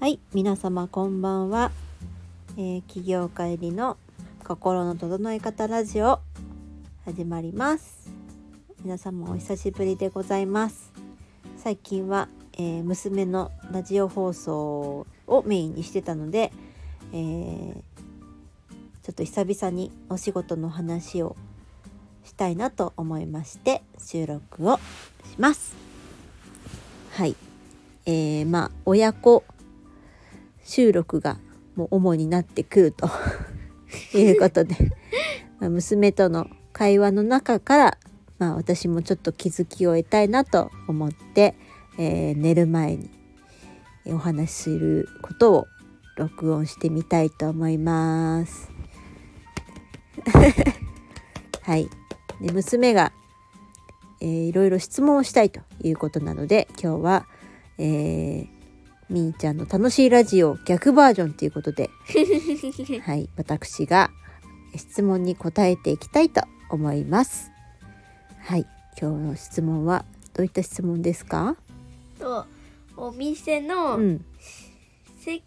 [0.00, 1.70] はい、皆様こんばんは。
[2.56, 3.98] えー、起業家入りの
[4.42, 6.20] 心の整え方ラジオ
[7.04, 8.10] 始まります。
[8.82, 10.90] 皆様お久しぶりでございます。
[11.58, 16.50] 最近は、えー娘のラジオ放送をメインにしてたので、
[17.12, 21.36] えーちょっと久々にお仕事の話を
[22.24, 24.80] したいなと思いまして収録をし
[25.36, 25.74] ます。
[27.12, 27.36] はい。
[28.06, 29.44] えー、まあ親子
[30.64, 31.38] 収録が
[31.76, 33.08] もう主になってくると
[34.16, 34.76] いうことで、
[35.60, 37.98] まあ娘との会話の中から、
[38.38, 41.54] まあ、私もちょっと気づきを得たいなと思って、
[41.98, 43.10] えー寝る前に
[44.06, 45.66] お話しすることを
[46.16, 48.70] 録音してみたいと思います。
[51.62, 51.88] はい。
[52.40, 53.12] で娘が、
[54.20, 57.26] えーいろいろ質問をしたいということなので今日は、
[57.78, 58.59] えー
[59.10, 61.90] みーちゃんの楽しいラジオ逆バージョンということで、
[63.02, 64.10] はい、私が
[64.76, 67.50] 質問に答えていきたいと思います。
[68.38, 68.66] はい、
[69.00, 71.56] 今日の質問はどういった質問ですか？
[72.20, 72.46] と
[72.96, 74.24] お店うのん、
[75.20, 75.42] 接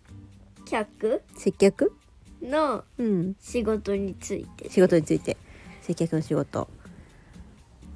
[0.66, 1.22] 客？
[1.38, 1.95] 接客？
[2.42, 5.38] のうん、仕事について仕事について
[5.81, 6.67] 接客の仕事。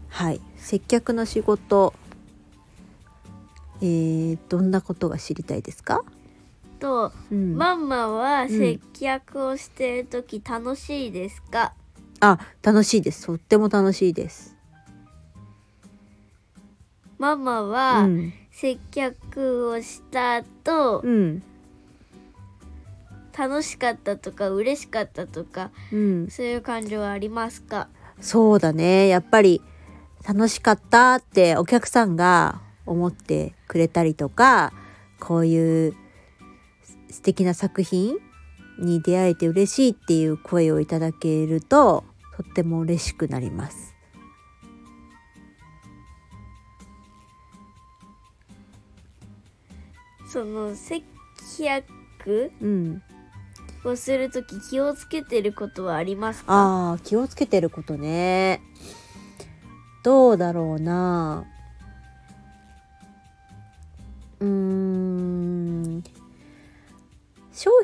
[0.08, 1.94] はい、接客の仕事。
[3.82, 6.04] えー、どんなことが知りたいですか？
[6.80, 11.74] と、うん、ママはん接客をしてる時楽しいですか、
[12.20, 13.26] あ、楽しいです。
[13.26, 14.56] とっても楽しいです。
[17.18, 21.42] ママうはん、接客をした後、うん、
[23.36, 26.28] 楽しかったとか嬉しかったとかうん。
[26.30, 27.88] そういう感情はありますか？
[28.22, 29.08] そうだね。
[29.08, 29.64] やっぱり
[30.28, 34.74] 楽しかったってお客さんが思ってくれたりとか、
[35.20, 35.96] こういう
[37.12, 38.18] 素敵な作品
[38.80, 42.04] に出会えて嬉しいっていう声をいただけると、
[42.36, 43.96] とっても嬉しくなります。
[50.32, 51.04] その接
[51.58, 53.02] 客うん。
[53.86, 56.54] をする時気をつけてることはありますか？
[56.54, 58.62] ああ、気をつけてることね。
[60.04, 61.46] どうだろうな。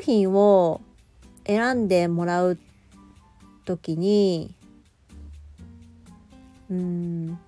[0.04, 0.82] 品を
[1.46, 2.58] 選んでもらう
[3.64, 4.54] ときに、
[6.70, 7.38] うん、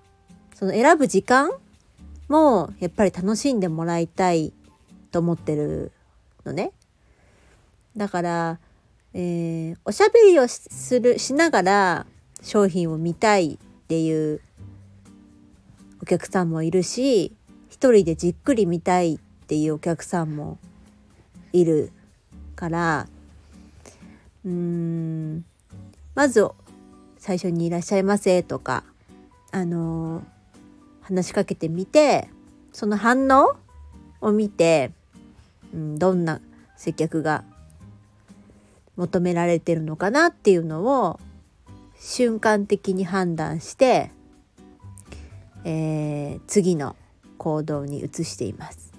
[0.55, 1.51] その選ぶ時間
[2.27, 4.53] もやっぱり楽しんでもらいたい
[5.11, 5.91] と思ってる
[6.45, 6.71] のね。
[7.95, 8.59] だから、
[9.13, 12.05] えーおしゃべりをするしながら
[12.41, 14.41] 商品を見たいっていう
[16.01, 17.33] お客さんもいるし
[17.69, 20.59] 一人でじっくり見たいっていうお客さんも
[21.53, 21.91] いる
[22.57, 23.07] から
[24.43, 25.45] うーん
[26.15, 26.45] まず
[27.17, 28.83] 最初に「いらっしゃいませ」とか
[29.51, 30.37] あのー
[31.07, 32.27] 話しかけてみて
[32.73, 33.55] その反応
[34.19, 34.91] を見て、
[35.73, 36.41] うん、どんな
[36.75, 37.45] 接客が
[38.97, 41.17] 求められてるのかなっていうのを
[41.97, 44.11] 瞬間的に判断して、
[45.63, 46.97] えー次の
[47.37, 48.91] 行動に移しています。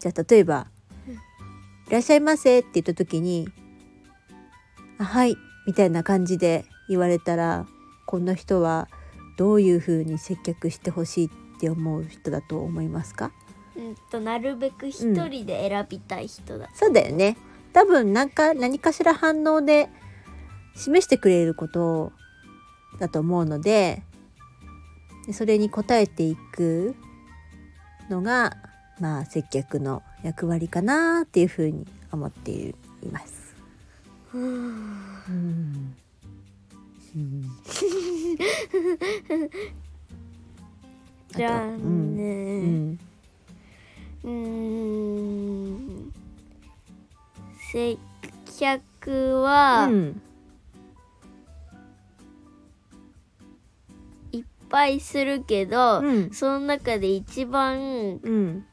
[0.00, 0.66] じゃあ例えば
[1.88, 3.48] 「いらっしゃいませ」って言った時に
[4.98, 5.36] 「あはい」
[5.68, 7.66] みたいな感じで言われたら
[8.06, 8.88] この人は
[9.36, 13.30] どういうふうに接客してほしいって思う人だと思いますか？
[13.76, 17.36] うんとなるべく一人で選びたい人だ、そうだよね。
[17.72, 19.88] 多分なんか何かしら反応で
[20.74, 22.12] 示してくれること
[22.98, 24.02] だと思うので
[25.26, 26.96] でそれに応えていく
[28.08, 28.56] のが
[29.00, 32.74] まあ接客の役割かなっていうふうに思ってい
[33.10, 33.54] ます。
[34.34, 35.94] うん
[37.16, 37.44] うん。
[41.36, 42.98] じゃあうんね
[44.22, 46.12] うん。
[47.72, 47.96] 接
[48.58, 50.22] 客はうん。
[54.32, 56.30] いっぱいするけど、うん。
[56.32, 58.66] その中で一番うん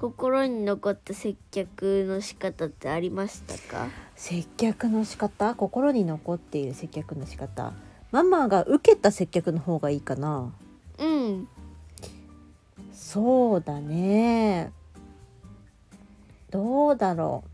[0.00, 3.88] 心に残った接客の仕方ってありましたか？
[4.16, 5.54] 接客の仕方？
[5.54, 7.74] 心に残っている接客の仕方？
[8.10, 10.54] ママが受けた接客の方がいいかな？
[10.98, 11.46] うん。
[12.94, 14.72] そうだね。
[16.48, 17.44] どうだろ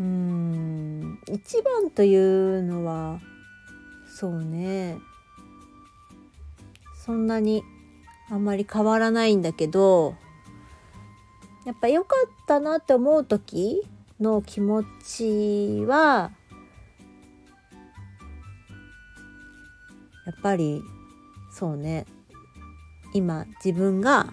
[0.00, 0.02] う？
[0.02, 3.20] うーん一番というのは
[4.12, 4.98] そうね。
[7.06, 7.62] そんなに
[8.32, 10.16] あんまり変わらないんだけど
[11.66, 13.82] やっぱ良かったなって思う時
[14.18, 16.30] の気持ちは
[20.24, 20.82] やっぱり
[21.52, 22.06] そうね
[23.12, 24.32] 今自分が、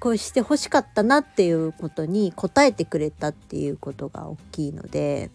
[0.00, 5.30] こうして欲しかったなっていうことに応えてくれたっていうことが大きいので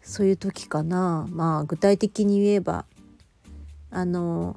[0.00, 1.26] そういう時かな。
[1.30, 2.84] まあ具体的に言えば
[3.92, 4.56] あの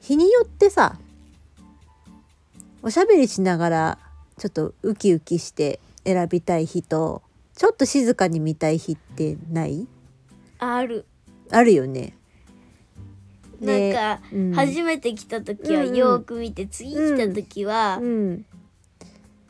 [0.00, 0.98] 日によってさ
[2.82, 3.98] おしゃべりしながら
[4.38, 7.22] ちょっとウキウキして選びたい日と
[7.54, 9.86] ちょっと静かに見たい日ってない？
[10.60, 11.04] ある。
[11.50, 12.14] あるよね。
[13.60, 14.52] なんか、うん。
[14.52, 15.96] 初めて来た時はうんうん。
[15.96, 18.44] よーく見て、次来た時は、うん、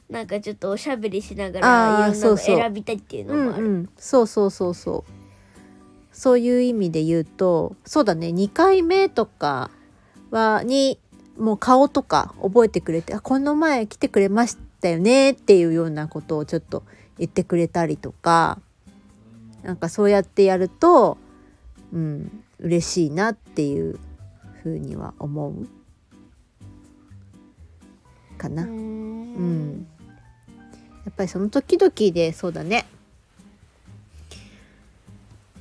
[0.08, 3.66] なんかちょっとおしゃべりしながらいろんなの選びたいっていうのうんもある。
[3.66, 5.17] うん、そうそうそうそう
[6.18, 9.70] そういう意味で言うとそうだね2回目とか
[10.32, 10.98] はに
[11.38, 16.82] もう顔とか覚えてくれて「あこの前来てくれましたよね」っていうようなことをちょっと
[17.18, 18.58] 言ってくれたりとか
[19.62, 21.18] なんかそうやってやると
[21.92, 24.00] うん嬉しいなっていう
[24.64, 25.68] ふうには思う。
[28.36, 28.64] かな。
[28.64, 29.86] うん、
[31.04, 32.86] やっぱりその時々でそうだね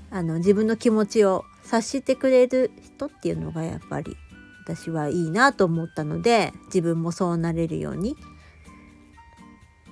[0.09, 4.15] あの自分の気持ちを察してくれる人っていうのがやっぱり
[4.63, 8.15] 私はいいなと思ったので自分もそうなれるように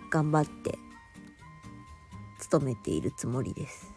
[0.10, 0.78] 頑張って
[2.52, 3.92] 努めているつもりです。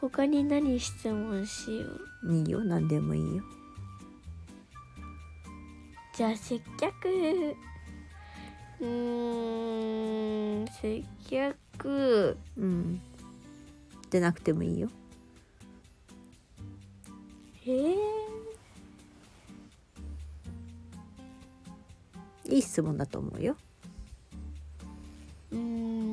[0.00, 1.86] 他に何質問しよ
[2.24, 2.32] う？
[2.32, 3.42] いいよ何でもいいよ。
[6.14, 7.08] じゃあ接客
[8.80, 13.00] うーん接客うん。
[14.10, 14.88] でなくてもいいよ。
[17.66, 17.96] えー、
[22.54, 23.56] いい質問だと思うよ。
[25.52, 26.08] うーん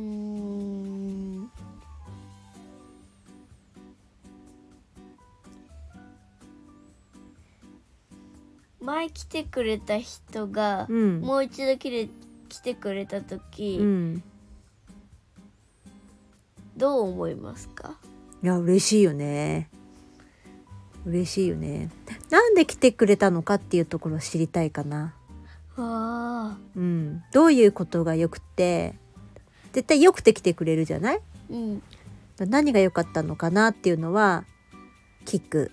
[8.82, 11.22] 前来てくれた人が、うん。
[11.22, 12.10] もう一度来れ来
[12.66, 14.24] てくれた時、うん。
[16.76, 17.96] どう思いますか？
[18.44, 19.70] いや嬉しいよね。
[21.06, 21.92] 嬉しいよね。
[22.32, 25.14] なんで来てくれたのかっていうところを知りたいかな。
[25.78, 26.58] あ。
[26.76, 27.24] うん。
[27.32, 28.96] どういうことがよくて
[29.72, 31.22] 絶対よくて来てくれるじゃない？
[31.52, 31.84] うん。
[32.40, 34.44] 何が良かったのかなっていうのは
[35.26, 35.72] 聞く。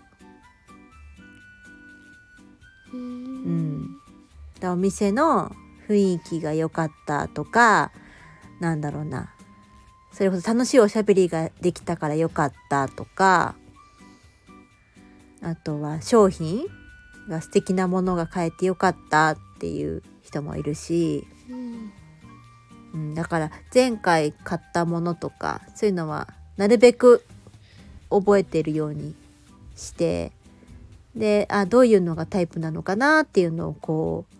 [2.92, 3.84] うん。
[3.84, 3.96] ん
[4.60, 5.50] だお店の
[5.88, 7.92] 雰囲気が良かったとか
[8.60, 9.34] なんだろうな。
[10.12, 13.54] それこそ楽しいおしゃべりができたから良かったとか
[15.40, 16.66] あとは商品
[17.28, 21.92] が素敵なものが買えて良かったっていう人もいるし、うん。
[22.94, 26.28] うん、だから前回買ったものとかそういうのは
[26.58, 27.24] なるべく
[28.10, 29.14] 覚えてるように
[29.76, 30.32] して
[31.16, 34.34] であどういうのがタイプなのかなっていうのをこう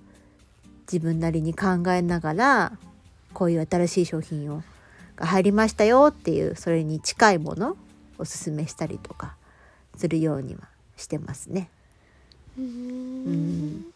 [0.92, 2.72] 自分なりに考えながら
[3.32, 4.62] こういう新しい商品を
[5.16, 7.76] が入りましたよっていうそれに近いものを
[8.18, 9.36] おすすめしたりとか
[9.96, 11.70] するようにはしてますね。
[12.58, 13.86] うーん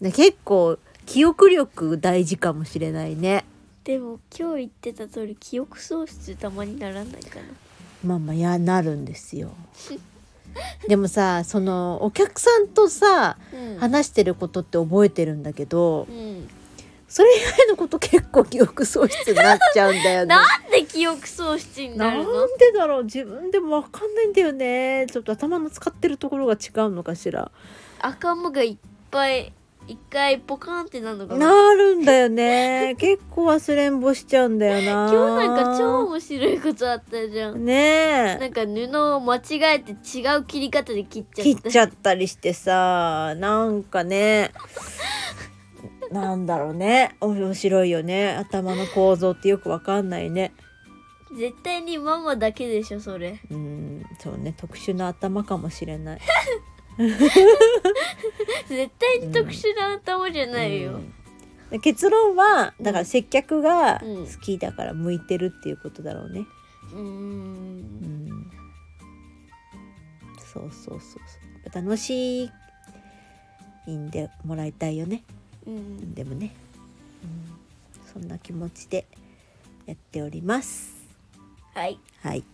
[0.00, 3.44] で結構記憶力大事かもしれないね。
[3.84, 7.44] でも今日言ってた通り記憶喪失たまにならないかな
[8.04, 9.52] まあまあやなるんですよ。
[10.88, 13.78] でもさそのお客さんとさうん。
[13.78, 16.48] 話してることって覚えてるんだけどうん。
[17.08, 20.26] それ以外のこと結構記憶喪失になっちゃうんだよね。
[20.34, 23.04] なんで記憶喪失にななんるのでだろう？
[23.04, 25.06] 自分でもわかんないんだよね。
[25.10, 27.50] ちょっと頭の使ってるところが違うのかしら。
[28.00, 28.76] 頭がいっ
[29.12, 29.52] ぱい
[29.88, 31.46] 一回ポカンってなるのかな？
[31.46, 32.94] なるんだよね。
[33.00, 35.12] 結構忘れんぼしちゃうんだよな。
[35.12, 37.64] 今日なんか超面白いことあったじゃん。
[37.64, 38.38] ねえ。
[38.40, 39.40] なんか布を間違
[39.76, 41.42] えて違う切り方で切っちゃった。
[41.42, 44.52] 切っちゃったりしてさなんかね
[46.10, 47.16] なんだろうね。
[47.20, 48.30] 面白いよね。
[48.30, 50.52] 頭の構造ってよくわかんないね。
[51.36, 53.40] 絶対にママだけでしょそれ。
[53.50, 54.54] うんそうね。
[54.56, 56.20] 特殊な頭かもしれない
[58.68, 61.12] 絶対に特殊な頭じゃないよ、うん。
[61.70, 64.26] で結論はだから接客がうん。
[64.26, 66.46] 好きだから向いてるっていうことだろうね、
[66.92, 67.02] うーん。
[67.02, 68.50] うん。
[70.52, 71.82] そうそうそうそう。
[71.82, 72.50] 楽し
[73.86, 75.22] いんでもらいたいよね。
[75.66, 76.14] うん。
[76.14, 76.54] でもね、
[77.22, 79.06] うん、そんな気持ちで
[79.84, 80.94] やっております。
[81.74, 81.98] はい。
[82.22, 82.44] はい。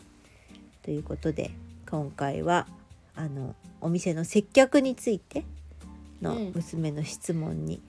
[0.83, 1.53] ということで
[1.89, 2.67] 今回は
[3.15, 5.45] あのお店の接客について
[6.21, 7.81] のうん娘の質問に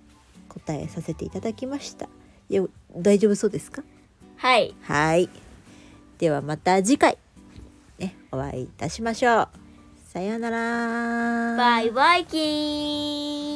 [0.49, 2.07] 答えさせていただきました。
[2.49, 2.63] いや
[2.95, 3.83] 大丈夫そうですか？
[4.37, 5.29] はいはい。
[6.17, 7.17] ではまた次回
[7.97, 9.49] ねお会いいたしましょう。
[10.05, 11.57] さようなら。
[11.57, 13.52] バイバイキーン